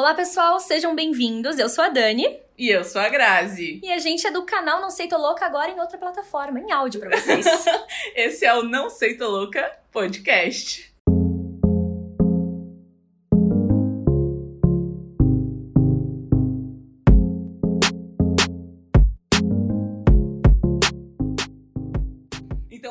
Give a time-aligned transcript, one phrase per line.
[0.00, 1.58] Olá, pessoal, sejam bem-vindos.
[1.58, 2.40] Eu sou a Dani.
[2.56, 3.82] E eu sou a Grazi.
[3.84, 6.72] E a gente é do canal Não Sei Tô Louca agora em outra plataforma, em
[6.72, 7.44] áudio pra vocês.
[8.16, 10.89] Esse é o Não Sei Tô Louca podcast.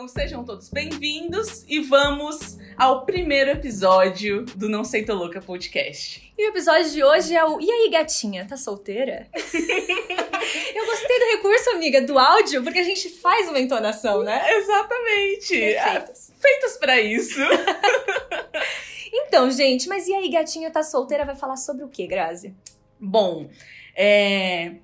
[0.10, 6.34] Sejam todos bem-vindos e vamos ao primeiro episódio do Não Sei Tô Louca podcast.
[6.36, 9.27] E o episódio de hoje é o E aí, gatinha, tá solteira?
[10.73, 14.52] Eu gostei do recurso, amiga, do áudio, porque a gente faz uma entonação, né?
[14.58, 15.50] Exatamente.
[15.50, 16.34] Perfeitas.
[16.39, 17.39] Feitas para isso.
[19.12, 21.26] Então, gente, mas e aí, gatinha, tá solteira?
[21.26, 22.53] Vai falar sobre o quê, Grazi?
[23.00, 23.50] Bom,
[23.95, 24.76] é,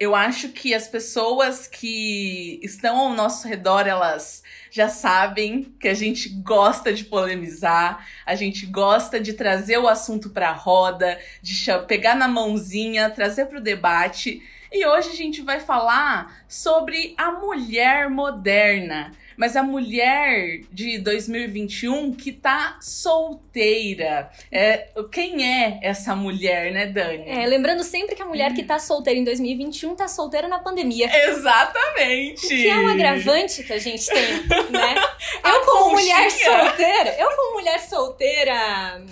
[0.00, 5.92] eu acho que as pessoas que estão ao nosso redor, elas já sabem que a
[5.92, 11.66] gente gosta de polemizar, a gente gosta de trazer o assunto para a roda, de
[11.86, 14.42] pegar na mãozinha, trazer para o debate.
[14.72, 22.12] E hoje a gente vai falar sobre a mulher moderna, mas a mulher de 2021
[22.12, 24.30] que tá solteira.
[24.52, 27.24] É, quem é essa mulher, né, Dani?
[27.26, 31.08] É, lembrando sempre que a mulher que tá solteira em 2021 tá solteira na pandemia.
[31.30, 32.44] Exatamente!
[32.44, 34.94] O que é um agravante que a gente tem, né?
[35.42, 39.02] Eu, como mulher solteira, eu, como mulher solteira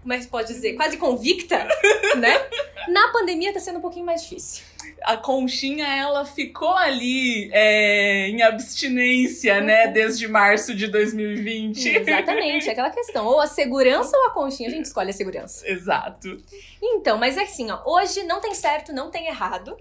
[0.00, 1.68] como é que pode dizer, quase convicta,
[2.16, 2.40] né?
[2.88, 4.67] Na pandemia tá sendo um pouquinho mais difícil
[5.02, 9.92] a conchinha ela ficou ali é, em abstinência, né, uhum.
[9.92, 11.88] desde março de 2020.
[11.88, 13.26] Exatamente, aquela questão.
[13.26, 15.68] Ou a segurança ou a conchinha, a gente escolhe a segurança.
[15.68, 16.36] Exato.
[16.82, 19.76] Então, mas é assim, ó, hoje não tem certo, não tem errado.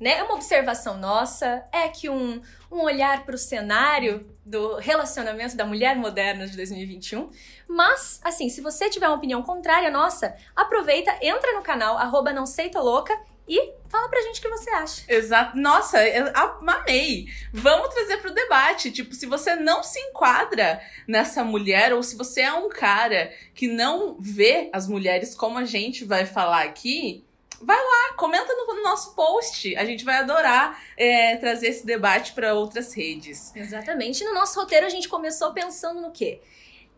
[0.00, 0.18] Né?
[0.18, 5.64] É uma observação nossa, é que um, um olhar para o cenário do relacionamento da
[5.64, 7.30] mulher moderna de 2021.
[7.68, 12.44] Mas, assim, se você tiver uma opinião contrária nossa, aproveita, entra no canal, arroba não
[12.80, 13.18] louca,
[13.48, 15.02] e fala pra gente o que você acha.
[15.08, 15.56] Exato.
[15.56, 15.98] Nossa,
[16.34, 17.26] amei.
[17.50, 18.92] Vamos trazer pro debate.
[18.92, 23.66] Tipo, se você não se enquadra nessa mulher, ou se você é um cara que
[23.66, 27.24] não vê as mulheres como a gente vai falar aqui,
[27.60, 29.76] vai lá, comenta no nosso post.
[29.76, 33.54] A gente vai adorar é, trazer esse debate para outras redes.
[33.54, 34.24] Exatamente.
[34.24, 36.40] No nosso roteiro, a gente começou pensando no quê?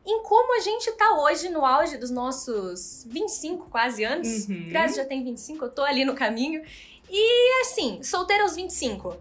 [0.06, 4.48] em como a gente tá hoje no auge dos nossos 25 quase anos.
[4.48, 4.68] Uhum.
[4.68, 6.62] Grazi já tem 25, eu tô ali no caminho.
[7.08, 9.16] E assim, solteira aos 25.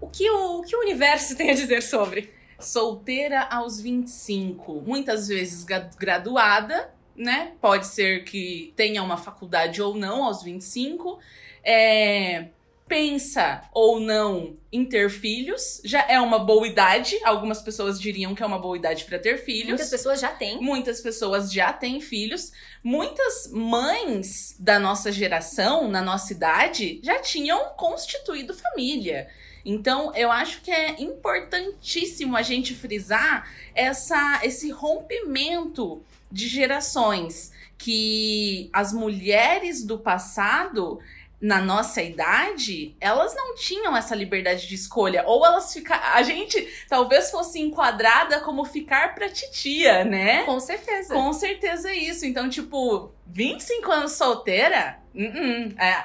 [0.00, 2.32] O que o, o que o universo tem a dizer sobre?
[2.58, 7.52] Solteira aos 25, muitas vezes graduada, né?
[7.60, 11.18] Pode ser que tenha uma faculdade ou não aos 25.
[11.64, 12.46] É,
[12.88, 17.18] pensa ou não em ter filhos, já é uma boa idade.
[17.24, 19.68] Algumas pessoas diriam que é uma boa idade para ter filhos.
[19.68, 20.60] Muitas pessoas já têm.
[20.60, 22.52] Muitas pessoas já têm filhos.
[22.82, 29.28] Muitas mães da nossa geração, na nossa idade, já tinham constituído família.
[29.64, 38.68] Então, eu acho que é importantíssimo a gente frisar essa, esse rompimento de gerações que
[38.72, 40.98] as mulheres do passado
[41.40, 45.22] na nossa idade, elas não tinham essa liberdade de escolha.
[45.24, 46.02] Ou elas ficaram.
[46.14, 50.42] A gente talvez fosse enquadrada como ficar pra titia, né?
[50.44, 51.14] Com certeza.
[51.14, 52.26] Com certeza é isso.
[52.26, 54.98] Então, tipo, 25 anos solteira?
[55.14, 55.80] Uh -uh.
[55.80, 56.04] É,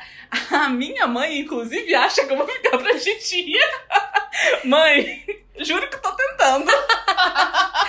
[0.56, 3.62] a minha mãe, inclusive, acha que eu vou ficar pra titia.
[4.64, 5.24] mãe,
[5.60, 6.72] juro que eu tô tentando.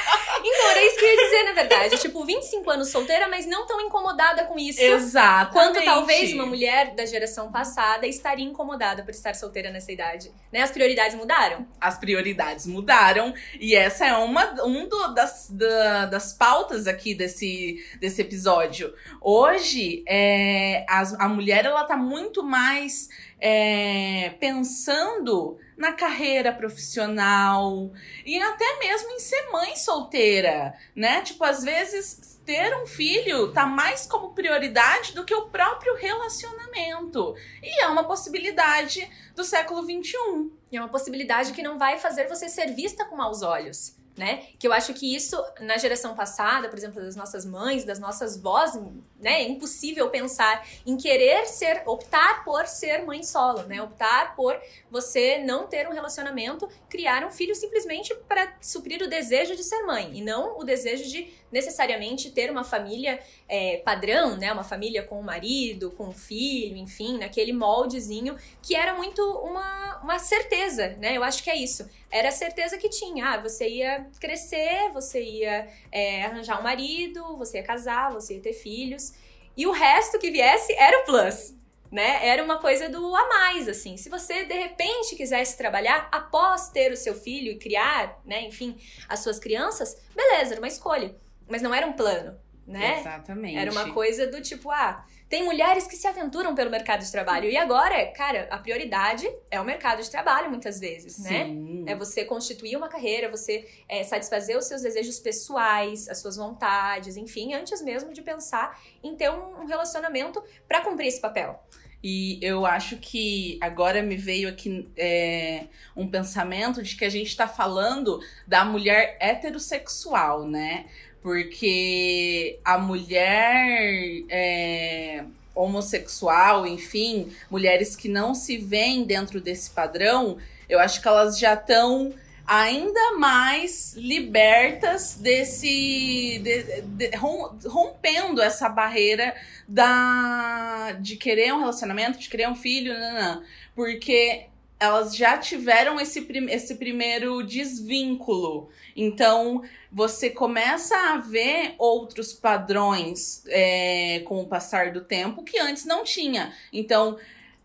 [0.46, 1.98] Então, era isso que eu ia dizer, na verdade.
[1.98, 4.80] Tipo, 25 anos solteira, mas não tão incomodada com isso.
[4.80, 5.52] Exato.
[5.52, 10.30] Quanto talvez uma mulher da geração passada estaria incomodada por estar solteira nessa idade.
[10.52, 10.60] Né?
[10.60, 11.66] As prioridades mudaram?
[11.80, 13.32] As prioridades mudaram.
[13.58, 18.92] E essa é uma um do, das, da, das pautas aqui desse, desse episódio.
[19.22, 23.08] Hoje, é, a, a mulher, ela tá muito mais
[23.40, 27.90] é, pensando na carreira profissional
[28.24, 31.22] e até mesmo em ser mãe solteira, né?
[31.22, 37.34] Tipo, às vezes ter um filho tá mais como prioridade do que o próprio relacionamento.
[37.62, 40.50] E é uma possibilidade do século XXI.
[40.70, 44.46] E é uma possibilidade que não vai fazer você ser vista com maus olhos né?
[44.58, 48.36] Que eu acho que isso, na geração passada, por exemplo, das nossas mães, das nossas
[48.36, 48.74] vós,
[49.20, 49.42] né?
[49.42, 53.82] É impossível pensar em querer ser, optar por ser mãe solo, né?
[53.82, 59.56] Optar por você não ter um relacionamento, criar um filho simplesmente para suprir o desejo
[59.56, 64.52] de ser mãe e não o desejo de necessariamente ter uma família é, padrão, né?
[64.52, 70.00] Uma família com o marido, com o filho, enfim, naquele moldezinho que era muito uma,
[70.02, 71.16] uma certeza, né?
[71.16, 71.88] Eu acho que é isso.
[72.10, 73.24] Era a certeza que tinha.
[73.24, 78.40] Ah, você ia crescer, você ia é, arranjar um marido, você ia casar, você ia
[78.40, 79.14] ter filhos.
[79.56, 81.54] e o resto que viesse era o plus.
[81.92, 82.26] Né?
[82.26, 83.96] Era uma coisa do a mais, assim.
[83.96, 88.76] Se você de repente quisesse trabalhar após ter o seu filho e criar, né, enfim,
[89.08, 91.14] as suas crianças, beleza, era uma escolha.
[91.48, 93.00] Mas não era um plano, né?
[93.00, 93.56] Exatamente.
[93.56, 97.48] Era uma coisa do tipo, ah, tem mulheres que se aventuram pelo mercado de trabalho.
[97.48, 101.46] E agora, cara, a prioridade é o mercado de trabalho, muitas vezes, né?
[101.46, 101.84] Sim.
[101.86, 107.16] É você constituir uma carreira, você é, satisfazer os seus desejos pessoais, as suas vontades,
[107.16, 111.60] enfim, antes mesmo de pensar em ter um, um relacionamento para cumprir esse papel.
[112.06, 115.64] E eu acho que agora me veio aqui é,
[115.96, 120.84] um pensamento de que a gente está falando da mulher heterossexual, né?
[121.24, 125.24] Porque a mulher é,
[125.54, 130.36] homossexual, enfim, mulheres que não se veem dentro desse padrão,
[130.68, 132.12] eu acho que elas já estão
[132.46, 139.34] ainda mais libertas desse de, de, rompendo essa barreira
[139.66, 143.42] da de querer um relacionamento, de querer um filho, não, não,
[143.74, 144.44] porque
[144.78, 148.68] elas já tiveram esse, prim esse primeiro desvínculo.
[148.96, 155.84] Então, você começa a ver outros padrões é, com o passar do tempo que antes
[155.84, 156.52] não tinha.
[156.72, 157.16] Então,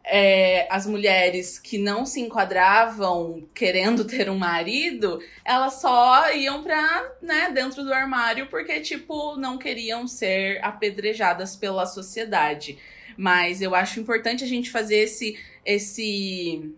[0.04, 7.12] é, as mulheres que não se enquadravam querendo ter um marido, elas só iam pra,
[7.22, 12.78] né, dentro do armário porque, tipo, não queriam ser apedrejadas pela sociedade.
[13.18, 16.74] Mas eu acho importante a gente fazer esse, esse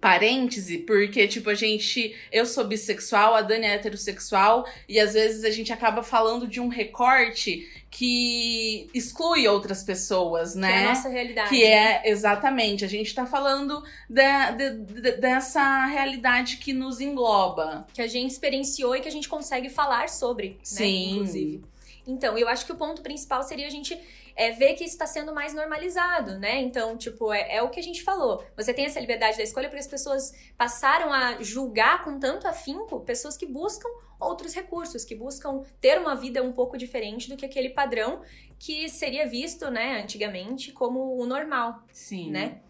[0.00, 2.14] parêntese, porque, tipo, a gente.
[2.32, 6.60] Eu sou bissexual, a Dani é heterossexual, e às vezes a gente acaba falando de
[6.60, 10.68] um recorte que exclui outras pessoas, né?
[10.68, 11.48] Que é a nossa realidade.
[11.48, 17.86] Que é, exatamente, a gente tá falando de, de, de, dessa realidade que nos engloba.
[17.92, 20.82] Que a gente experienciou e que a gente consegue falar sobre, Sim.
[20.82, 21.12] né?
[21.14, 21.69] Inclusive.
[22.10, 23.98] Então, eu acho que o ponto principal seria a gente
[24.36, 26.60] é ver que isso está sendo mais normalizado, né?
[26.60, 28.42] Então, tipo, é, é, o que a gente falou.
[28.56, 33.00] Você tem essa liberdade da escolha porque as pessoas passaram a julgar com tanto afinco
[33.00, 37.44] pessoas que buscam outros recursos, que buscam ter uma vida um pouco diferente do que
[37.44, 38.22] aquele padrão
[38.58, 41.82] que seria visto, né, antigamente como o normal.
[41.92, 42.30] Sim.
[42.30, 42.60] Né?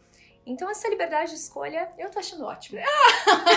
[0.47, 2.81] Então, essa liberdade de escolha, eu tô achando ótimo.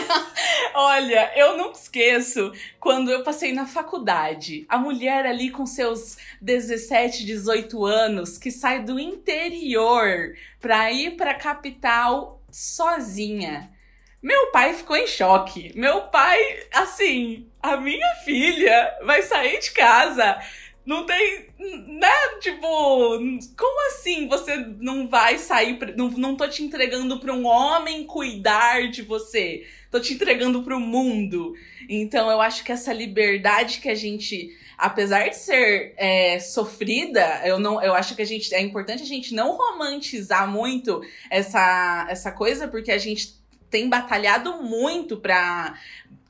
[0.75, 4.65] Olha, eu nunca esqueço quando eu passei na faculdade.
[4.69, 11.33] A mulher ali com seus 17, 18 anos, que sai do interior pra ir pra
[11.33, 13.71] capital sozinha.
[14.21, 15.71] Meu pai ficou em choque.
[15.75, 16.39] Meu pai,
[16.71, 20.39] assim, a minha filha vai sair de casa
[20.85, 21.47] não tem.
[21.88, 22.12] Né?
[22.41, 23.18] Tipo,
[23.57, 25.80] como assim você não vai sair.
[25.95, 29.65] Não, não tô te entregando pra um homem cuidar de você.
[29.89, 31.53] Tô te entregando pro mundo.
[31.88, 34.50] Então eu acho que essa liberdade que a gente.
[34.77, 39.06] Apesar de ser é, sofrida, eu não, eu acho que a gente é importante a
[39.06, 43.41] gente não romantizar muito essa, essa coisa, porque a gente
[43.74, 45.75] tem batalhado muito para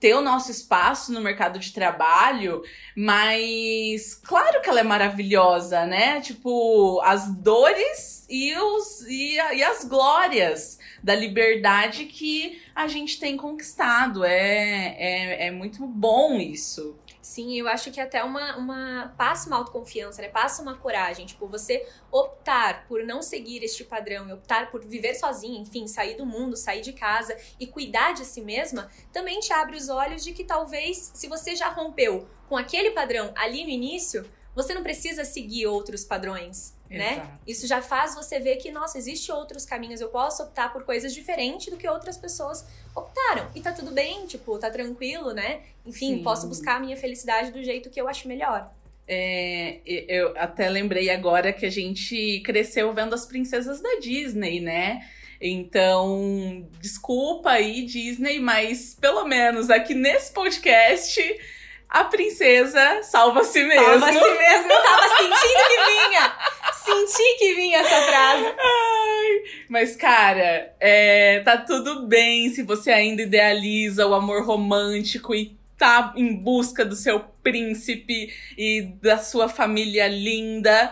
[0.03, 2.61] ter o nosso espaço no mercado de trabalho,
[2.94, 6.19] mas claro que ela é maravilhosa, né?
[6.19, 13.38] Tipo, as dores e, os, e, e as glórias da liberdade que a gente tem
[13.38, 14.25] conquistado.
[14.25, 16.97] É, é, é muito bom isso.
[17.24, 20.28] Sim, eu acho que até uma, uma passa uma autoconfiança, né?
[20.28, 21.25] Passa uma coragem.
[21.25, 26.18] Tipo, você optar por não seguir este padrão e optar por viver sozinha, enfim, sair
[26.18, 30.22] do mundo, sair de casa e cuidar de si mesma, também te abre os olhos
[30.22, 34.84] de que talvez, se você já rompeu com aquele padrão ali no início, você não
[34.84, 37.13] precisa seguir outros padrões, né?
[37.13, 37.32] Exato.
[37.48, 41.13] Isso já faz você ver que, nossa, existem outros caminhos, eu posso optar por coisas
[41.13, 43.48] diferentes do que outras pessoas optaram.
[43.56, 45.62] E tá tudo bem, tipo, tá tranquilo, né?
[45.86, 46.24] Enfim, Sim.
[46.24, 48.72] posso buscar a minha felicidade do jeito que eu acho melhor.
[49.08, 55.02] É, eu até lembrei agora que a gente cresceu vendo as princesas da Disney, né?
[55.42, 61.22] Então, desculpa aí, Disney, mas pelo menos aqui nesse podcast
[61.90, 63.86] a princesa salva a si mesmo.
[63.86, 66.34] Salva a si mesmo, eu tava sentindo que vinha!
[66.84, 68.46] Senti que vinha essa frase.
[68.46, 75.58] Ai, mas, cara, é, tá tudo bem se você ainda idealiza o amor romântico e
[75.78, 80.92] tá em busca do seu príncipe e da sua família linda.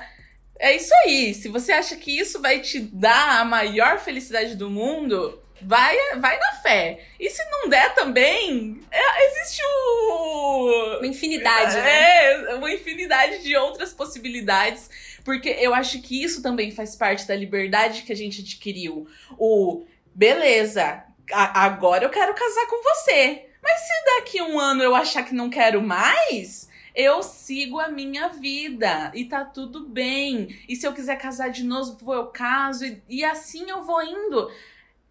[0.60, 1.34] É isso aí.
[1.34, 6.38] Se você acha que isso vai te dar a maior felicidade do mundo, vai, vai
[6.38, 7.00] na fé.
[7.20, 10.98] E se não der também, é, existe o.
[10.98, 12.52] Uma infinidade, né?
[12.52, 14.90] É, uma infinidade de outras possibilidades.
[15.24, 19.08] Porque eu acho que isso também faz parte da liberdade que a gente adquiriu.
[19.38, 23.46] O beleza, agora eu quero casar com você.
[23.62, 28.30] Mas se daqui um ano eu achar que não quero mais, eu sigo a minha
[28.30, 30.60] vida e tá tudo bem.
[30.68, 34.51] E se eu quiser casar de novo, eu caso e, e assim eu vou indo.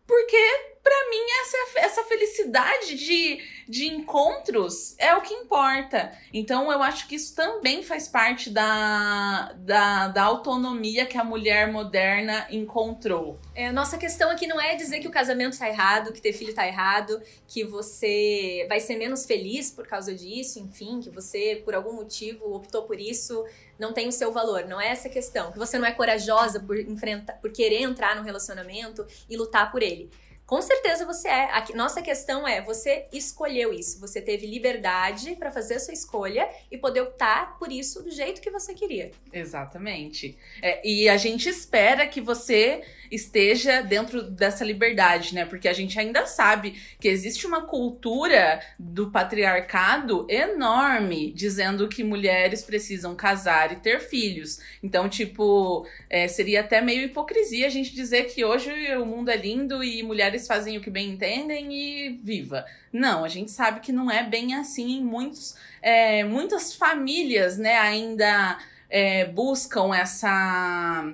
[0.07, 6.13] Porque para mim essa, essa felicidade de, de encontros é o que importa.
[6.33, 11.71] Então eu acho que isso também faz parte da, da, da autonomia que a mulher
[11.71, 13.39] moderna encontrou.
[13.55, 16.55] É, nossa questão aqui não é dizer que o casamento tá errado, que ter filho
[16.55, 21.75] tá errado, que você vai ser menos feliz por causa disso, enfim, que você por
[21.75, 23.45] algum motivo optou por isso
[23.81, 24.67] não tem o seu valor.
[24.67, 25.51] Não é essa questão.
[25.51, 29.83] Que você não é corajosa por enfrentar, por querer entrar no relacionamento e lutar por
[29.83, 30.11] ele.
[30.50, 31.45] Com certeza você é.
[31.45, 36.50] A nossa questão é: você escolheu isso, você teve liberdade para fazer a sua escolha
[36.69, 39.12] e poder optar por isso do jeito que você queria.
[39.33, 40.37] Exatamente.
[40.61, 45.45] É, e a gente espera que você esteja dentro dessa liberdade, né?
[45.45, 52.62] Porque a gente ainda sabe que existe uma cultura do patriarcado enorme dizendo que mulheres
[52.62, 54.61] precisam casar e ter filhos.
[54.83, 59.37] Então, tipo, é, seria até meio hipocrisia a gente dizer que hoje o mundo é
[59.37, 62.64] lindo e mulheres fazem o que bem entendem e viva.
[62.93, 65.02] Não, a gente sabe que não é bem assim.
[65.02, 71.12] Muitos, é, muitas famílias, né, ainda é, buscam essa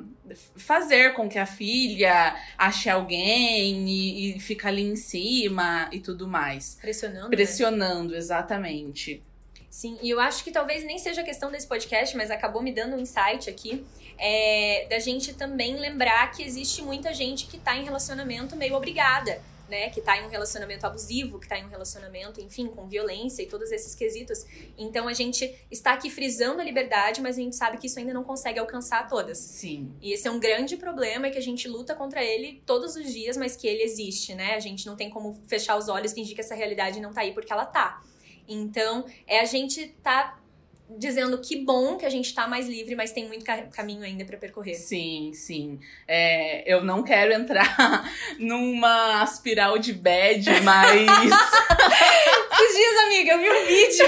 [0.56, 6.26] fazer com que a filha ache alguém e, e fica ali em cima e tudo
[6.26, 6.78] mais.
[6.80, 7.30] Pressionando.
[7.30, 8.18] Pressionando, né?
[8.18, 9.22] exatamente.
[9.70, 12.96] Sim, e eu acho que talvez nem seja questão desse podcast, mas acabou me dando
[12.96, 13.84] um insight aqui,
[14.16, 19.38] é, da gente também lembrar que existe muita gente que tá em relacionamento meio obrigada
[19.68, 23.42] né, que tá em um relacionamento abusivo, que tá em um relacionamento, enfim, com violência
[23.42, 24.46] e todos esses quesitos.
[24.76, 28.12] Então a gente está aqui frisando a liberdade, mas a gente sabe que isso ainda
[28.12, 29.38] não consegue alcançar todas.
[29.38, 29.92] Sim.
[30.00, 33.36] E esse é um grande problema que a gente luta contra ele todos os dias,
[33.36, 34.54] mas que ele existe, né?
[34.54, 37.22] A gente não tem como fechar os olhos e fingir que essa realidade não tá
[37.22, 38.02] aí porque ela tá.
[38.48, 40.38] Então, é a gente tá
[40.88, 44.24] dizendo que bom que a gente tá mais livre, mas tem muito ca caminho ainda
[44.24, 44.74] para percorrer.
[44.74, 45.80] Sim, sim.
[46.06, 48.04] É, eu não quero entrar
[48.38, 51.06] numa espiral de bad, mas.
[52.60, 54.06] Esses dias, amiga, eu vi um vídeo.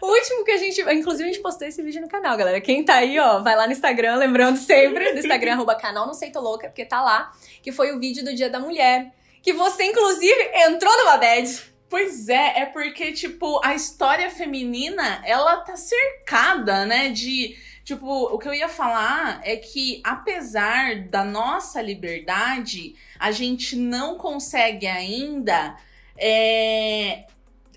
[0.00, 0.80] O último que a gente.
[0.80, 2.60] Inclusive, a gente postou esse vídeo no canal, galera.
[2.60, 6.14] Quem tá aí, ó, vai lá no Instagram, lembrando sempre, no Instagram, arroba canal Não
[6.14, 9.12] Sei Tô Louca, porque tá lá, que foi o vídeo do Dia da Mulher.
[9.42, 11.73] Que você, inclusive, entrou numa bad.
[11.88, 17.56] Pois é, é porque, tipo, a história feminina, ela tá cercada, né, de.
[17.84, 24.16] Tipo, o que eu ia falar é que, apesar da nossa liberdade, a gente não
[24.16, 25.76] consegue ainda
[26.16, 27.26] é,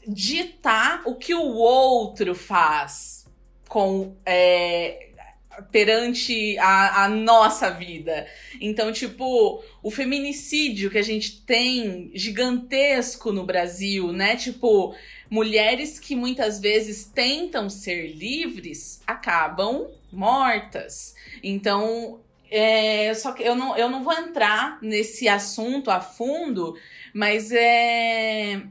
[0.07, 3.25] ditar o que o outro faz
[3.67, 4.15] com.
[4.25, 5.06] É,
[5.71, 8.27] perante a, a, nossa vida.
[8.61, 14.35] Então, tipo, o feminicídio que a gente tem gigantesco no Brasil, né?
[14.35, 14.95] Tipo,
[15.29, 21.15] mulheres que muitas vezes tentam ser livres acabam mortas.
[21.43, 26.77] Então, é, só que eu não, eu não vou entrar nesse assunto a fundo,
[27.13, 28.61] mas é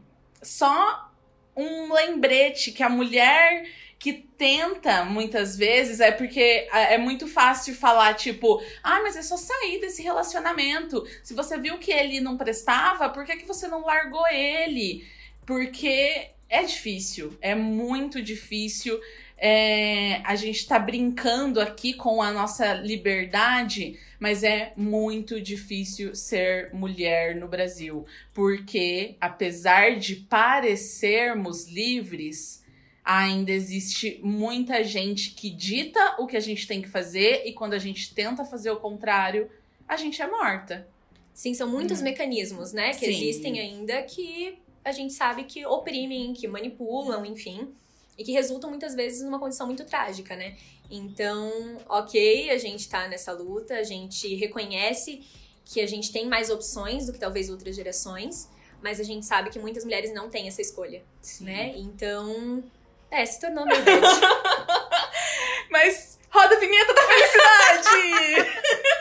[0.42, 1.10] só
[1.56, 3.66] um lembrete que a mulher
[3.98, 9.36] que tenta muitas vezes é porque é muito fácil falar, tipo, ah, mas é só
[9.36, 11.06] sair desse relacionamento.
[11.22, 15.06] Se você viu que ele não prestava, por que, que você não largou ele?
[15.46, 19.00] Porque é difícil, é muito difícil.
[19.38, 26.72] É, a gente tá brincando aqui com a nossa liberdade, mas é muito difícil ser
[26.72, 32.64] mulher no Brasil, porque apesar de parecermos livres,
[33.06, 37.74] ainda existe muita gente que dita o que a gente tem que fazer e quando
[37.74, 39.48] a gente tenta fazer o contrário,
[39.86, 40.88] a gente é morta.
[41.32, 42.04] Sim, são muitos hum.
[42.04, 43.12] mecanismos, né, que Sim.
[43.12, 47.72] existem ainda que a gente sabe que oprimem, que manipulam, enfim,
[48.18, 50.56] e que resultam muitas vezes numa condição muito trágica, né?
[50.90, 55.22] Então, ok, a gente tá nessa luta, a gente reconhece
[55.64, 58.48] que a gente tem mais opções do que talvez outras gerações,
[58.82, 61.44] mas a gente sabe que muitas mulheres não têm essa escolha, Sim.
[61.44, 61.74] né?
[61.76, 62.62] Então,
[63.10, 63.82] é, se tornou meio
[65.70, 68.50] Mas roda a vinheta da felicidade!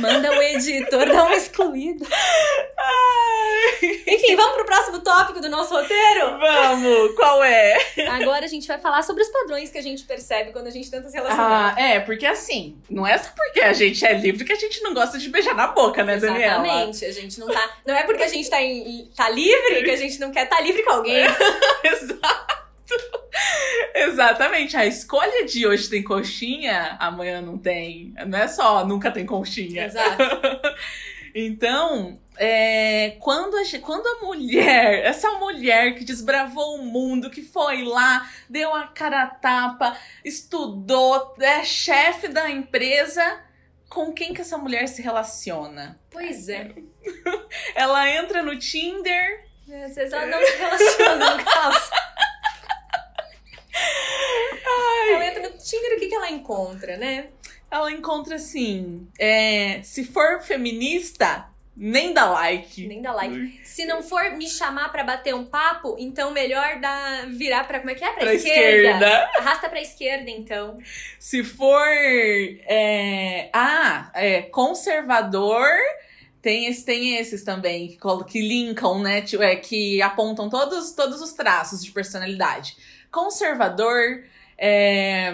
[0.00, 2.06] Manda o editor dar uma excluída.
[3.82, 6.38] Enfim, vamos pro próximo tópico do nosso roteiro?
[6.38, 7.14] Vamos!
[7.14, 7.76] Qual é?
[8.08, 10.90] Agora a gente vai falar sobre os padrões que a gente percebe quando a gente
[10.90, 11.74] tenta se relacionar.
[11.76, 14.82] Ah, é, porque assim, não é só porque a gente é livre que a gente
[14.82, 16.64] não gosta de beijar na boca, né, Daniela?
[16.64, 17.04] Exatamente.
[17.04, 17.76] A gente não tá.
[17.86, 20.56] Não é porque a gente tá, em, tá livre que a gente não quer estar
[20.56, 21.24] tá livre com alguém.
[21.84, 22.67] Exato.
[23.94, 24.76] Exatamente.
[24.76, 28.14] A escolha de hoje tem coxinha, amanhã não tem.
[28.26, 29.86] Não é só nunca tem coxinha.
[29.86, 30.22] Exato.
[31.34, 37.84] Então, é, quando, a, quando a mulher, essa mulher que desbravou o mundo, que foi
[37.84, 43.40] lá, deu a cara a tapa, estudou, é chefe da empresa,
[43.88, 46.00] com quem que essa mulher se relaciona?
[46.10, 46.72] Pois é.
[47.74, 49.46] Ela entra no Tinder.
[49.66, 51.90] Vocês não se relacionam, no caso.
[55.14, 57.28] Ela entra no Tinder, o que, que ela encontra, né?
[57.70, 62.86] Ela encontra assim: é, se for feminista, nem dá like.
[62.88, 63.60] Nem dá like.
[63.62, 67.78] Se não for me chamar pra bater um papo, então melhor dar, virar pra.
[67.78, 68.12] Como é que é?
[68.12, 69.30] Pra, Pra esquerda.
[69.38, 70.78] Arrasta pra esquerda, então.
[71.20, 71.86] Se for.
[71.86, 75.68] é, ah, é, conservador.
[76.42, 79.24] Tem, esse, tem esses também, que, que linkam, né?
[79.40, 82.76] é, que apontam todos, todos os traços de personalidade.
[83.10, 84.24] Conservador,
[84.58, 85.32] é,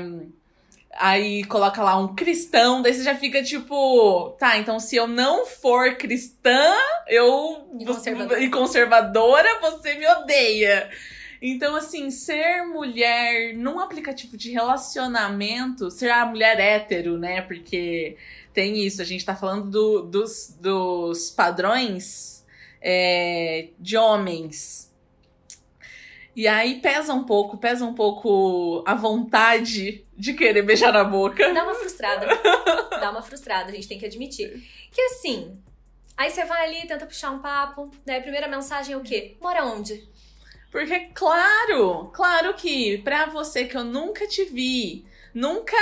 [0.92, 5.46] aí coloca lá um cristão, daí você já fica tipo, tá, então se eu não
[5.46, 6.72] for cristã,
[7.08, 7.66] eu.
[7.80, 8.40] E conservadora.
[8.40, 10.90] e conservadora, você me odeia.
[11.42, 17.42] Então, assim, ser mulher num aplicativo de relacionamento, ser a mulher hétero, né?
[17.42, 18.16] Porque
[18.54, 22.46] tem isso, a gente tá falando do- dos, dos padrões
[22.80, 24.90] é, de homens.
[26.36, 31.52] E aí pesa um pouco, pesa um pouco a vontade de querer beijar na boca.
[31.52, 32.26] Dá uma frustrada.
[33.00, 34.62] Dá uma frustrada, a gente tem que admitir.
[34.90, 35.56] Que assim.
[36.16, 39.36] Aí você vai ali, tenta puxar um papo, daí a primeira mensagem é o quê?
[39.40, 40.08] Mora onde?
[40.70, 45.76] Porque, claro, claro que pra você que eu nunca te vi, nunca.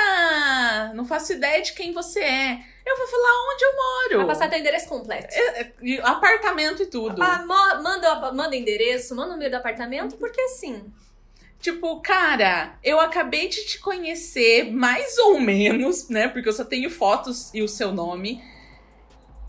[0.94, 4.18] não faço ideia de quem você é, eu vou falar onde eu moro.
[4.18, 5.34] Vai passar teu endereço completo.
[5.80, 7.22] E apartamento e tudo.
[7.22, 10.92] Ah, manda, manda endereço, manda o número do apartamento, porque assim.
[11.60, 16.26] Tipo, cara, eu acabei de te conhecer mais ou menos, né?
[16.26, 18.42] Porque eu só tenho fotos e o seu nome.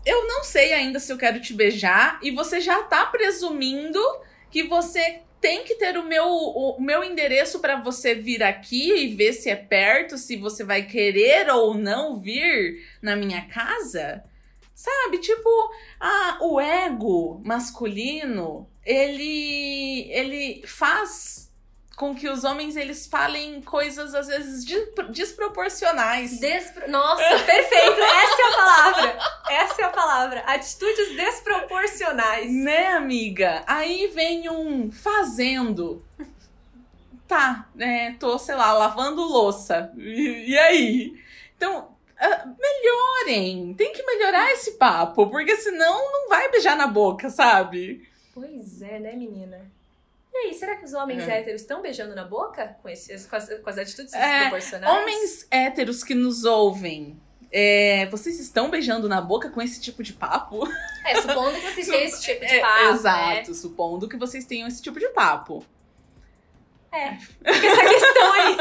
[0.06, 4.00] Eu não sei ainda se eu quero te beijar e você já tá presumindo
[4.48, 9.14] que você tem que ter o meu, o, meu endereço pra você vir aqui e
[9.14, 14.24] ver se é perto, se você vai querer ou não vir na minha casa.
[14.74, 15.18] Sabe?
[15.18, 15.50] Tipo,
[16.00, 21.52] ah, o ego masculino, ele ele faz
[21.96, 26.40] com que os homens eles falem coisas às vezes de- desproporcionais.
[26.40, 26.90] Despro...
[26.90, 28.00] Nossa, perfeito!
[28.00, 29.18] Essa é a palavra!
[29.50, 30.40] Essa é a palavra.
[30.40, 32.50] Atitudes desproporcionais.
[32.52, 33.62] Né, amiga?
[33.66, 36.04] Aí vem um fazendo.
[37.28, 38.16] Tá, né?
[38.20, 39.90] Tô, sei lá, lavando louça.
[39.96, 41.14] E, e aí?
[41.56, 43.72] Então, ah, melhorem.
[43.74, 48.06] Tem que melhorar esse papo, porque senão não vai beijar na boca, sabe?
[48.34, 49.70] Pois é, né, menina?
[50.36, 51.38] E aí, será que os homens É.
[51.38, 54.92] héteros estão beijando na boca com, esses, com, as, com as atitudes É, desproporcionais?
[54.92, 57.16] Homens héteros que nos ouvem,
[57.52, 60.66] é, vocês estão beijando na boca com esse tipo de papo?
[61.04, 62.90] É, supondo que vocês têm esse tipo de É, papo, né?
[62.90, 65.64] exato, supondo que vocês tenham esse tipo de papo.
[66.90, 68.56] É, fica essa questão aí.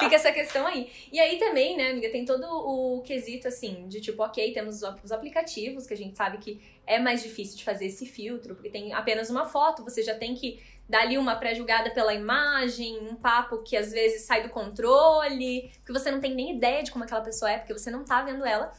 [0.00, 0.90] Fica essa questão aí.
[1.12, 5.04] E aí também, né, amiga, tem todo o quesito, assim, de tipo, ok, temos os-
[5.04, 8.70] os aplicativos, que a gente sabe que é mais difícil de fazer esse filtro, porque
[8.70, 13.16] tem apenas uma foto, você já tem que dar ali uma pré-julgada pela imagem, um
[13.16, 17.04] papo que às vezes sai do controle, que você não tem nem ideia de como
[17.04, 18.72] aquela pessoa é, porque você não tá vendo ela.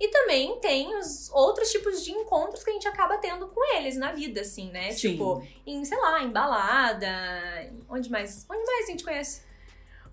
[0.00, 3.96] E também tem os outros tipos de encontros que a gente acaba tendo com eles
[3.96, 4.92] na vida, assim, né?
[4.92, 5.10] Sim.
[5.12, 7.08] Tipo, em, sei lá, em balada.
[7.88, 8.46] Onde mais?
[8.48, 9.42] Onde mais a gente conhece?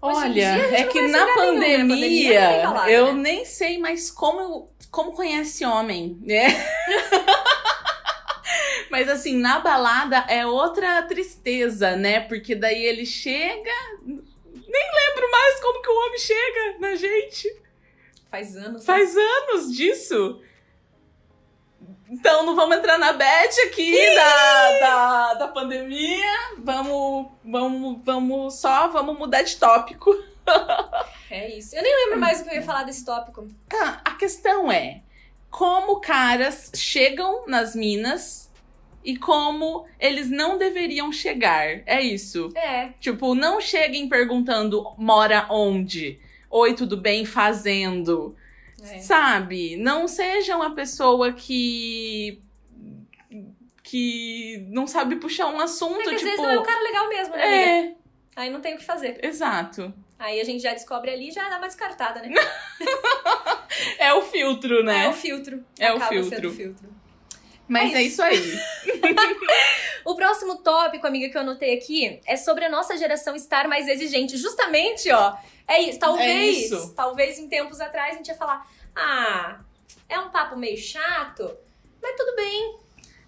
[0.02, 1.78] Hoje Olha, é que na nenhum, né?
[1.78, 3.22] pandemia, Pandemia não tem balada, eu né?
[3.22, 6.48] nem sei mais como, como conhece homem, né?
[8.96, 12.22] Mas assim, na balada é outra tristeza, né?
[12.22, 13.74] Porque daí ele chega.
[14.06, 14.22] Nem
[14.96, 17.62] lembro mais como que o homem chega na gente.
[18.32, 18.80] Faz anos.
[18.80, 18.86] né?
[18.86, 20.42] Faz anos disso.
[22.10, 26.54] Então não vamos entrar na bad aqui da, da, da pandemia.
[26.60, 30.16] Vamos, vamos, vamos só, vamos mudar de tópico.
[31.30, 31.76] É isso.
[31.76, 33.46] Eu nem lembro mais o que eu ia falar desse tópico.
[33.74, 35.02] Ah, a questão é
[35.50, 38.46] como caras chegam nas minas
[39.06, 41.82] e como eles não deveriam chegar.
[41.86, 42.50] É isso.
[42.56, 46.20] É, Tipo, não cheguem perguntando mora onde.
[46.50, 47.24] Oi, tudo bem?
[47.26, 48.36] Fazendo.
[48.82, 49.00] é.
[49.00, 49.78] Sabe?
[49.78, 52.42] Não seja uma pessoa que.
[53.84, 56.26] que não sabe puxar um assunto, É que às tipo.
[56.26, 57.72] vezes não é um cara legal mesmo, né, amiga?
[57.92, 57.96] é,
[58.36, 59.20] Aí não tem o que fazer.
[59.24, 59.94] exato.
[60.18, 62.30] Aí a gente já descobre ali e já dá uma descartada, né?
[64.00, 65.10] É o filtro, É né?
[65.10, 65.64] o filtro.
[65.78, 66.50] É o Acaba filtro.
[66.50, 66.90] o filtro.
[67.68, 68.38] Mas é é isso aí.
[70.06, 73.88] O próximo tópico, amiga, que eu anotei aqui é sobre a nossa geração estar mais
[73.88, 74.38] exigente.
[74.38, 75.36] Justamente, ó.
[75.68, 75.98] É isso.
[76.00, 76.94] Talvez, isso.
[76.96, 79.62] talvez em tempos atrás a gente ia falar: ah,
[80.08, 81.52] é um papo meio chato.
[82.02, 82.76] mas tudo bem.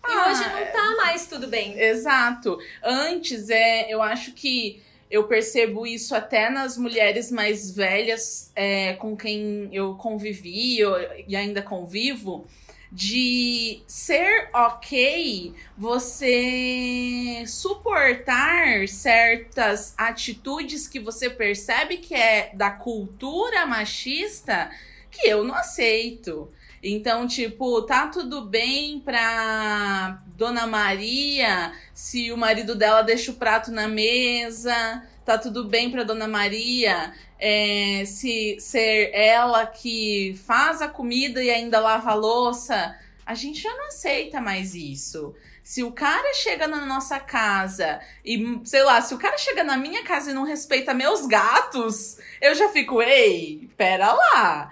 [0.07, 1.79] E Ah, hoje não tá mais tudo bem.
[1.79, 2.59] Exato.
[2.83, 9.17] Antes, é, eu acho que eu percebo isso até nas mulheres mais velhas é, com
[9.17, 10.95] quem eu convivi eu-
[11.27, 12.45] e ainda convivo,
[12.91, 24.69] de ser ok você suportar certas atitudes que você percebe que é da cultura machista
[25.11, 26.51] que eu não aceito.
[26.81, 33.71] Então, tipo, tá tudo bem pra Dona Maria se o marido dela deixa o prato
[33.71, 35.03] na mesa.
[35.25, 41.49] Tá tudo bem pra Dona Maria é, se ser ela que faz a comida e
[41.49, 42.95] ainda lava a louça.
[43.25, 45.35] A gente já não aceita mais isso.
[45.63, 49.75] Se o cara chega na nossa casa e, sei lá, se o cara chega na
[49.75, 54.71] minha casa e não respeita meus gatos, eu já fico, ei, pera lá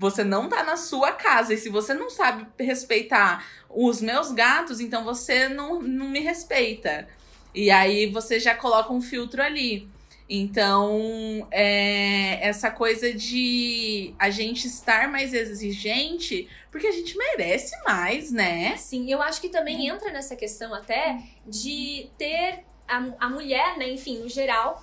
[0.00, 1.52] você não tá na sua casa.
[1.52, 7.06] E se você não sabe respeitar os meus gatos, então você não, não me respeita.
[7.54, 9.86] E aí você já coloca um filtro ali.
[10.32, 18.30] Então, é, essa coisa de a gente estar mais exigente, porque a gente merece mais,
[18.30, 18.76] né?
[18.76, 23.90] Sim, eu acho que também entra nessa questão até de ter a, a mulher, né,
[23.90, 24.82] enfim, no geral,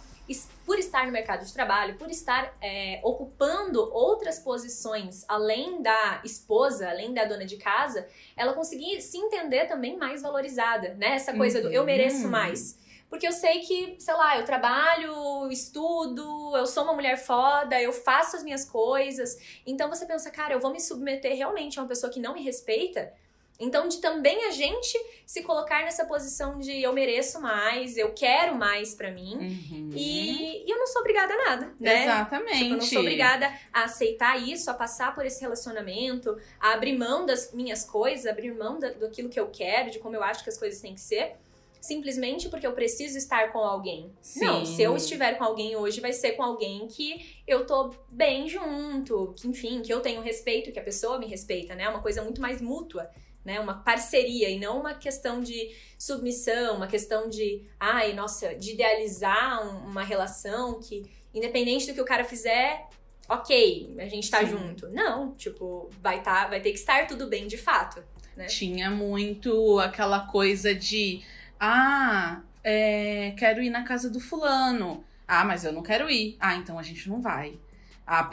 [0.65, 6.89] por estar no mercado de trabalho, por estar é, ocupando outras posições além da esposa,
[6.89, 8.05] além da dona de casa,
[8.35, 11.15] ela conseguir se entender também mais valorizada, né?
[11.15, 12.31] Essa coisa do eu mereço Uhum.
[12.31, 12.77] mais.
[13.09, 17.93] Porque eu sei que, sei lá, eu trabalho, estudo, eu sou uma mulher foda, eu
[17.93, 19.37] faço as minhas coisas.
[19.65, 22.43] Então você pensa, cara, eu vou me submeter realmente a uma pessoa que não me
[22.43, 23.13] respeita?
[23.59, 28.55] Então, de também a gente se colocar nessa posição de eu mereço mais, eu quero
[28.55, 29.35] mais pra mim.
[29.35, 29.91] Uhum.
[29.95, 32.03] E, e eu não sou obrigada a nada, né?
[32.03, 32.57] Exatamente.
[32.57, 36.95] Tipo, eu não sou obrigada a aceitar isso, a passar por esse relacionamento, a abrir
[36.95, 40.43] mão das minhas coisas, abrir mão da, daquilo que eu quero, de como eu acho
[40.43, 41.35] que as coisas têm que ser,
[41.81, 44.11] simplesmente porque eu preciso estar com alguém.
[44.37, 44.75] Não, Sim.
[44.75, 49.33] se eu estiver com alguém hoje, vai ser com alguém que eu tô bem junto,
[49.37, 51.87] que enfim, que eu tenho respeito, que a pessoa me respeita, né?
[51.89, 53.09] Uma coisa muito mais mútua.
[53.45, 58.71] Né, uma parceria e não uma questão de submissão, uma questão de, ai, nossa, de
[58.73, 62.85] idealizar um- uma relação que, independente do que o cara fizer,
[63.29, 64.47] ok, a gente tá Sim.
[64.47, 64.89] junto.
[64.89, 68.03] Não, tipo, vai, tá, vai ter que estar tudo bem de fato.
[68.49, 71.21] Tinha muito aquela coisa de
[71.59, 75.03] ah, é, quero ir na casa do fulano.
[75.27, 76.37] Ah, mas eu não quero ir.
[76.39, 77.59] Ah, então a gente não vai.
[78.05, 78.29] A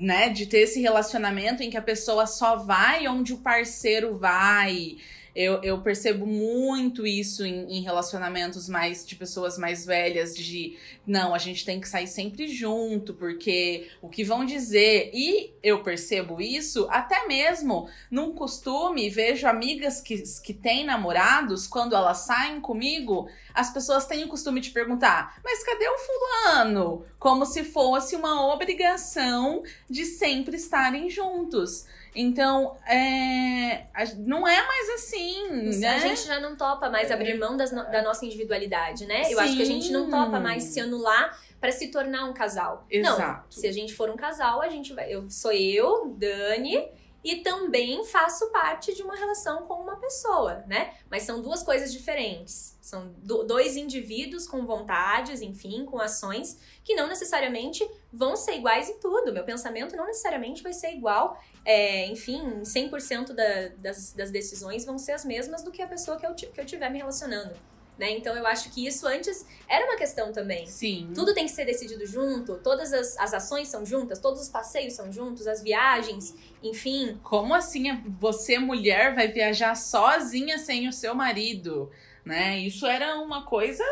[0.00, 4.96] né, de ter esse relacionamento em que a pessoa só vai onde o parceiro vai.
[5.40, 11.32] Eu, eu percebo muito isso em, em relacionamentos mais de pessoas mais velhas, de não,
[11.32, 15.12] a gente tem que sair sempre junto, porque o que vão dizer.
[15.14, 21.94] E eu percebo isso até mesmo num costume, vejo amigas que, que têm namorados, quando
[21.94, 27.06] elas saem comigo, as pessoas têm o costume de perguntar: mas cadê o fulano?
[27.16, 31.86] Como se fosse uma obrigação de sempre estarem juntos.
[32.20, 35.94] Então, é, não é mais assim, né?
[35.94, 39.32] A gente já não topa mais abrir mão das da nossa individualidade, né?
[39.32, 40.10] Eu acho que a gente não Sim.
[40.10, 42.84] topa mais se anular pra se tornar um casal.
[42.92, 43.54] Não, Exato.
[43.54, 45.14] se a gente for um casal, a gente vai.
[45.14, 46.88] Eu sou eu, Dani,
[47.24, 50.94] e também faço parte de uma relação com uma pessoa, né?
[51.10, 52.76] Mas são duas coisas diferentes.
[52.80, 58.88] São do- dois indivíduos com vontades, enfim, com ações que não necessariamente vão ser iguais
[58.88, 59.32] em tudo.
[59.32, 61.38] Meu pensamento não necessariamente vai ser igual.
[61.64, 66.16] É, enfim, 100% da, das, das decisões vão ser as mesmas do que a pessoa
[66.16, 67.54] que eu, que eu tiver me relacionando.
[67.98, 68.12] Né?
[68.12, 70.66] Então eu acho que isso antes era uma questão também.
[70.66, 71.10] Sim.
[71.14, 74.94] Tudo tem que ser decidido junto, todas as, as ações são juntas, todos os passeios
[74.94, 77.18] são juntos, as viagens, enfim.
[77.24, 81.90] Como assim você, mulher, vai viajar sozinha sem o seu marido?
[82.24, 82.60] Né?
[82.60, 83.84] Isso era uma coisa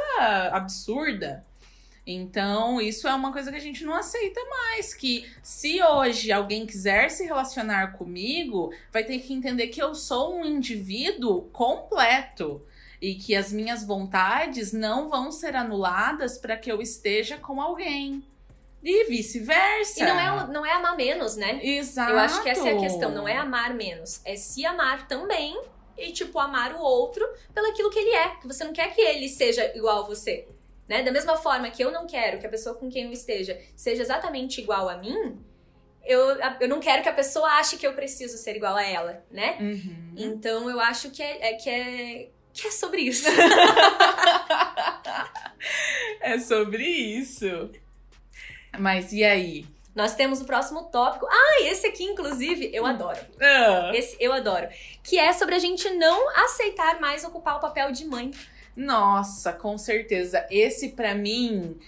[0.53, 1.45] absurda.
[2.07, 4.95] Então, isso é uma coisa que a gente não aceita mais.
[4.95, 10.37] Que se hoje alguém quiser se relacionar comigo, vai ter que entender que eu sou
[10.37, 12.63] um indivíduo completo.
[13.01, 18.25] E que as minhas vontades não vão ser anuladas para que eu esteja com alguém.
[18.83, 20.01] E vice-versa.
[20.01, 21.59] E não é, não é amar menos, né?
[21.63, 22.13] Exato.
[22.13, 25.61] Eu acho que essa é a questão, não é amar menos, é se amar também
[25.99, 28.29] e, tipo, amar o outro pelo aquilo que ele é.
[28.37, 30.47] Que você não quer que ele seja igual a você.
[30.89, 31.03] Né?
[31.03, 34.03] Da mesma forma que eu não quero que a pessoa com quem eu esteja seja
[34.03, 35.37] exatamente igual a mim,
[36.05, 36.21] eu,
[36.61, 39.57] eu não quero que a pessoa ache que eu preciso ser igual a ela, né?
[39.61, 40.13] Uhum.
[40.17, 43.29] Então eu acho que é, é que é que é sobre isso.
[46.21, 47.71] É sobre isso.
[48.79, 49.67] Mas e aí?
[49.95, 51.27] Nós temos o próximo tópico.
[51.31, 53.19] Ah, esse aqui, inclusive, eu adoro.
[53.41, 53.93] Ah.
[53.95, 54.69] Esse eu adoro.
[55.03, 58.31] Que é sobre a gente não aceitar mais ocupar o papel de mãe.
[58.77, 60.45] Nossa, com certeza.
[60.51, 61.79] Esse pra mim,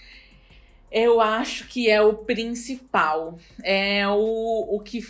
[0.91, 3.37] eu acho que é o principal.
[3.61, 5.05] É o, o que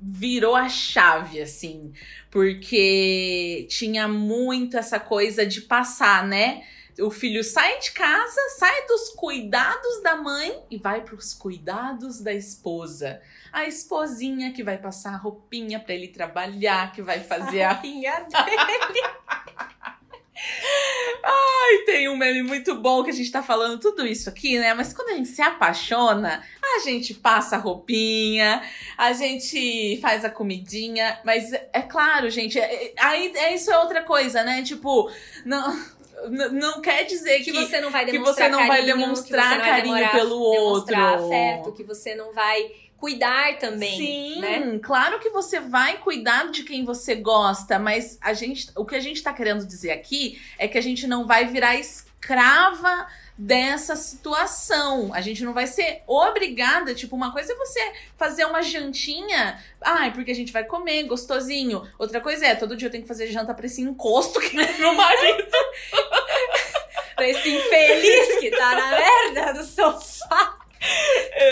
[0.00, 1.92] virou a chave, assim.
[2.30, 6.62] Porque tinha muito essa coisa de passar, né?
[7.00, 12.20] O filho sai de casa, sai dos cuidados da mãe e vai para os cuidados
[12.20, 13.22] da esposa.
[13.52, 18.14] A esposinha que vai passar a roupinha para ele trabalhar, que vai fazer a roupinha
[18.24, 19.02] dele.
[21.24, 24.72] Ai, tem um meme muito bom que a gente tá falando tudo isso aqui, né?
[24.74, 28.62] Mas quando a gente se apaixona, a gente passa a roupinha,
[28.96, 33.78] a gente faz a comidinha, mas é claro, gente, é, é, aí é, isso é
[33.78, 34.62] outra coisa, né?
[34.62, 35.10] Tipo,
[35.44, 35.98] não
[36.52, 39.60] não quer dizer que, que você não vai demonstrar que você não carinho, vai demonstrar
[39.60, 44.80] carinho demorar, pelo outro, demonstrar afeto, que você não vai cuidar também, Sim, né?
[44.82, 49.00] claro que você vai cuidar de quem você gosta, mas a gente, o que a
[49.00, 53.06] gente tá querendo dizer aqui é que a gente não vai virar escrava
[53.38, 55.14] dessa situação.
[55.14, 60.12] A gente não vai ser obrigada, tipo, uma coisa é você fazer uma jantinha, ai,
[60.12, 61.88] porque a gente vai comer gostosinho.
[61.96, 64.72] Outra coisa é, todo dia eu tenho que fazer janta pra esse encosto que é
[64.78, 65.46] meu marido.
[67.14, 70.57] pra esse infeliz que tá na merda do sofá.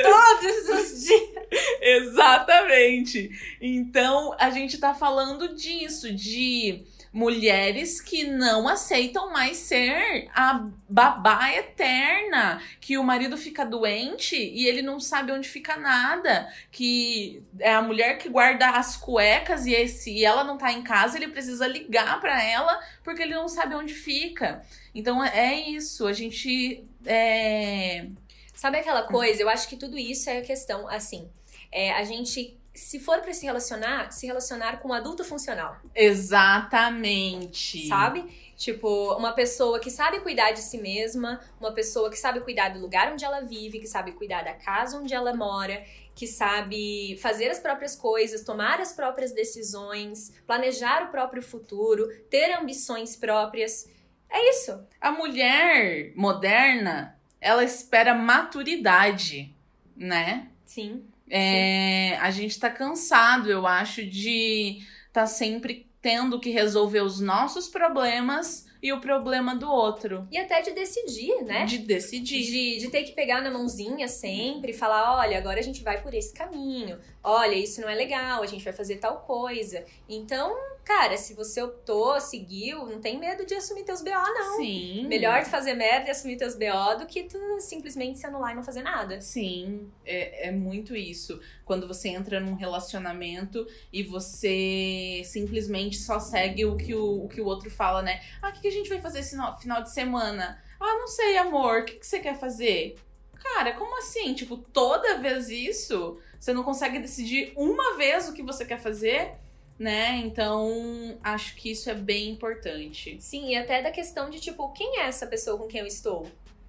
[0.02, 1.36] Todos os dias.
[1.80, 3.30] Exatamente.
[3.60, 6.84] Então, a gente tá falando disso, de
[7.16, 14.66] mulheres que não aceitam mais ser a babá eterna, que o marido fica doente e
[14.66, 19.88] ele não sabe onde fica nada, que é a mulher que guarda as cuecas e
[19.88, 23.74] se ela não tá em casa, ele precisa ligar para ela porque ele não sabe
[23.74, 24.62] onde fica.
[24.94, 28.08] Então é isso, a gente é
[28.56, 29.42] Sabe aquela coisa?
[29.42, 31.30] Eu acho que tudo isso é a questão, assim,
[31.70, 35.76] é, a gente se for para se relacionar, se relacionar com um adulto funcional.
[35.94, 37.88] Exatamente.
[37.88, 38.22] Sabe?
[38.56, 42.78] Tipo, uma pessoa que sabe cuidar de si mesma, uma pessoa que sabe cuidar do
[42.78, 45.82] lugar onde ela vive, que sabe cuidar da casa onde ela mora,
[46.14, 52.52] que sabe fazer as próprias coisas, tomar as próprias decisões, planejar o próprio futuro, ter
[52.52, 53.88] ambições próprias.
[54.28, 54.86] É isso.
[55.00, 59.54] A mulher moderna ela espera maturidade,
[59.96, 60.48] né?
[60.64, 61.04] Sim.
[61.28, 62.20] É, sim.
[62.20, 68.66] A gente tá cansado, eu acho, de tá sempre tendo que resolver os nossos problemas
[68.82, 70.28] e o problema do outro.
[70.30, 71.64] E até de decidir, né?
[71.64, 72.42] De decidir.
[72.42, 76.00] De, de ter que pegar na mãozinha sempre e falar: olha, agora a gente vai
[76.00, 76.98] por esse caminho.
[77.24, 79.84] Olha, isso não é legal, a gente vai fazer tal coisa.
[80.08, 80.54] Então,
[80.86, 84.56] cara, se você optou, seguiu, não tem medo de assumir teus BO, não.
[84.56, 85.04] Sim.
[85.08, 88.62] Melhor fazer merda e assumir teus BO do que tu simplesmente se anular e não
[88.62, 89.20] fazer nada.
[89.20, 91.40] Sim, é, é muito isso.
[91.64, 97.40] Quando você entra num relacionamento e você simplesmente só segue o que o, o que
[97.40, 98.22] o outro fala, né?
[98.40, 100.62] Ah, o que, que a gente vai fazer esse final de semana?
[100.78, 102.96] Ah, não sei, amor, o que, que você quer fazer?
[103.42, 104.34] Cara, como assim?
[104.34, 106.16] Tipo, toda vez isso?
[106.38, 109.34] Você não consegue decidir uma vez o que você quer fazer?
[109.78, 110.16] Né?
[110.24, 113.16] Então, acho que isso é bem importante.
[113.20, 116.26] Sim, e até da questão de, tipo, quem é essa pessoa com quem eu estou?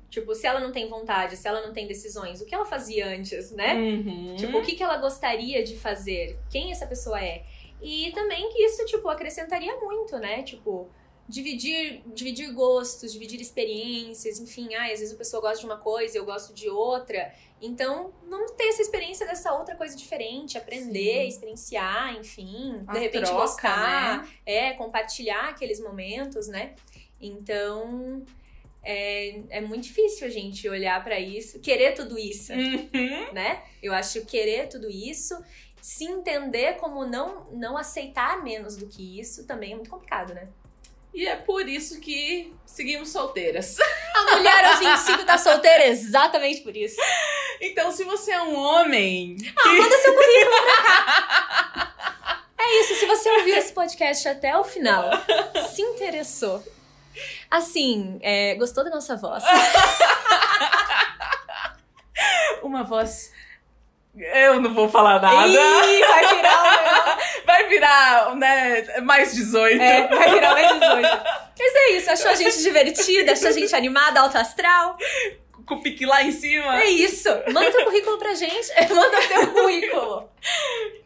[0.09, 3.07] Tipo, se ela não tem vontade, se ela não tem decisões, o que ela fazia
[3.07, 3.73] antes, né?
[3.73, 4.35] Uhum.
[4.37, 6.37] Tipo, o que, que ela gostaria de fazer?
[6.49, 7.43] Quem essa pessoa é?
[7.81, 10.43] E também que isso, tipo, acrescentaria muito, né?
[10.43, 10.89] Tipo,
[11.27, 16.17] dividir, dividir gostos, dividir experiências, enfim, ah, às vezes a pessoa gosta de uma coisa,
[16.17, 17.33] eu gosto de outra.
[17.61, 21.27] Então, não ter essa experiência dessa outra coisa diferente, aprender, Sim.
[21.27, 24.29] experienciar, enfim, a de repente troca, gostar, né?
[24.45, 26.75] é, compartilhar aqueles momentos, né?
[27.19, 28.23] Então,
[28.83, 33.33] é, é muito difícil a gente olhar para isso, querer tudo isso, uhum.
[33.33, 33.63] né?
[33.83, 35.35] Eu acho querer tudo isso,
[35.81, 40.47] se entender como não, não aceitar menos do que isso, também é muito complicado, né?
[41.13, 43.77] E é por isso que seguimos solteiras.
[44.13, 46.97] A mulher aos 25 tá solteira exatamente por isso.
[47.59, 49.35] Então, se você é um homem.
[49.57, 49.69] Ah, que...
[49.69, 51.93] manda seu currículo pra cá.
[52.59, 55.09] É isso, se você ouviu esse podcast até o final,
[55.69, 56.61] se interessou.
[57.49, 59.41] Assim, é, gostou da nossa voz?
[62.61, 63.31] Uma voz.
[64.17, 65.47] Eu não vou falar nada.
[65.47, 66.65] Ih, vai virar o
[67.47, 69.81] Vai virar, né, mais 18.
[69.81, 71.01] É, vai virar mais 18.
[71.57, 74.97] Mas é isso, achou a gente divertida, achou a gente animada, alto astral?
[75.65, 76.81] Com o pique lá em cima.
[76.81, 77.29] É isso.
[77.51, 78.67] Manda teu currículo pra gente.
[78.93, 80.29] Manda teu currículo.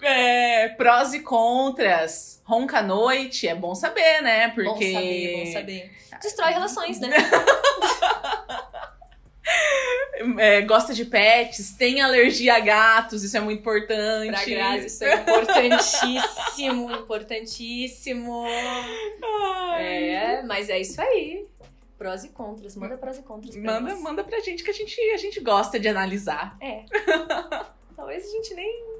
[0.01, 2.41] É, prós e contras.
[2.43, 4.49] Ronca à noite, é bom saber, né?
[4.49, 4.91] Porque.
[4.91, 5.91] Bom saber, bom saber.
[6.21, 7.09] Destrói relações, né?
[10.39, 14.31] é, gosta de pets, tem alergia a gatos, isso é muito importante.
[14.31, 18.45] Pra Grazi, isso é importantíssimo, importantíssimo.
[19.23, 19.83] Ai.
[20.09, 21.45] É, mas é isso aí.
[21.97, 24.01] Prós e contras, manda prós e contras pra Manda, nós.
[24.01, 26.57] manda pra gente que a gente, a gente gosta de analisar.
[26.59, 26.83] É.
[27.95, 28.91] Talvez a gente nem.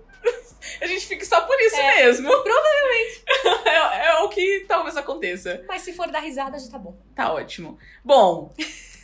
[0.80, 2.30] A gente fique só por isso É, mesmo.
[2.30, 3.24] Provavelmente.
[3.66, 5.64] é, é o que talvez aconteça.
[5.68, 6.96] Mas se for dar risada, já tá bom.
[7.16, 7.80] Tá ótimo.
[8.06, 8.54] Bom,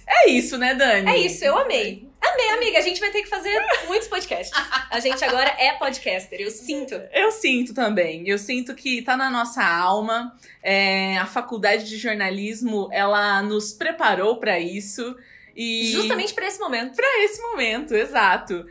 [0.07, 1.09] é isso, né, Dani?
[1.09, 2.07] É isso, eu amei.
[2.21, 2.79] Amei, amiga.
[2.79, 4.51] A gente vai ter que fazer muitos podcasts.
[4.89, 6.95] A gente agora é podcaster, eu sinto.
[7.13, 8.27] Eu sinto também.
[8.27, 10.35] Eu sinto que tá na nossa alma.
[10.63, 15.15] É, a faculdade de jornalismo, ela nos preparou pra isso.
[15.55, 16.95] E Justamente pra esse momento.
[16.95, 18.65] pra esse momento, exato.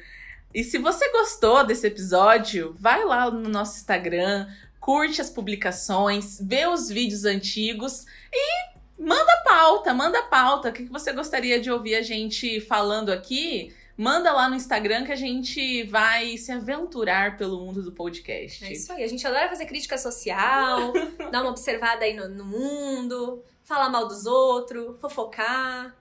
[0.54, 4.48] E se você gostou desse episódio, vai lá no nosso Instagram,
[4.80, 10.70] curte as publicações, vê os vídeos antigos e manda pauta, manda pauta.
[10.70, 13.74] O que você gostaria de ouvir a gente falando aqui?
[13.96, 18.64] Manda lá no Instagram que a gente vai se aventurar pelo mundo do podcast.
[18.64, 19.02] É isso aí.
[19.02, 20.92] A gente adora fazer crítica social,
[21.32, 25.96] dar uma observada aí no, no mundo, falar mal dos outros, fofocar.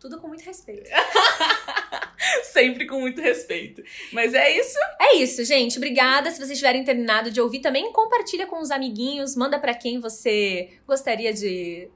[0.00, 0.88] Tudo com muito respeito.
[2.44, 3.82] Sempre com muito respeito.
[4.12, 4.78] Mas é isso.
[5.00, 5.76] É isso, gente.
[5.76, 6.30] Obrigada.
[6.30, 10.70] Se vocês tiverem terminado de ouvir, também compartilha com os amiguinhos, manda pra quem você
[10.86, 11.88] gostaria de.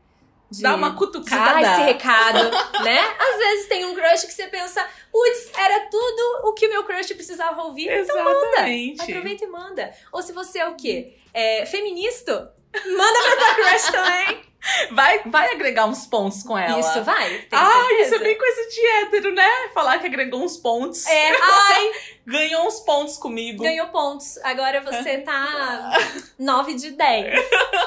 [0.52, 1.60] De Dá uma de cutucada.
[1.60, 2.50] dar esse recado,
[2.84, 3.00] né?
[3.18, 6.84] Às vezes tem um crush que você pensa, putz, era tudo o que o meu
[6.84, 7.90] crush precisava ouvir.
[7.90, 8.46] Então manda.
[8.46, 9.02] Exatamente.
[9.02, 9.92] Aproveita e manda.
[10.12, 11.16] Ou se você é o quê?
[11.32, 12.54] É feminista?
[12.86, 14.52] Manda pra tua crush também.
[14.92, 16.78] Vai, vai agregar uns pontos com ela.
[16.78, 17.46] Isso, vai.
[17.50, 19.48] Ah, isso é bem coisa de hétero, né?
[19.74, 21.04] Falar que agregou uns pontos.
[21.06, 21.90] É, ai,
[22.24, 23.64] Ganhou uns pontos comigo.
[23.64, 24.38] ganhou pontos.
[24.44, 25.98] Agora você tá
[26.38, 27.34] 9 de 10.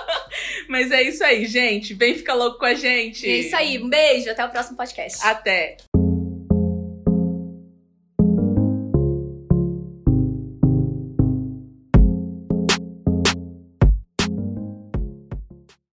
[0.67, 1.93] Mas é isso aí, gente.
[1.93, 3.25] Vem ficar louco com a gente.
[3.25, 3.81] É isso aí.
[3.81, 4.29] Um beijo.
[4.29, 5.25] Até o próximo podcast.
[5.25, 5.77] Até.